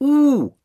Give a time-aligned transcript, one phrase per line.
[0.00, 0.56] 呜